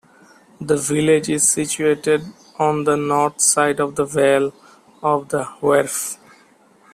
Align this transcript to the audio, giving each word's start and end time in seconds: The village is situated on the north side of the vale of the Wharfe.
The 0.59 0.77
village 0.77 1.29
is 1.29 1.47
situated 1.47 2.23
on 2.57 2.85
the 2.85 2.97
north 2.97 3.39
side 3.39 3.79
of 3.79 3.93
the 3.95 4.03
vale 4.03 4.51
of 5.03 5.29
the 5.29 5.43
Wharfe. 5.61 6.17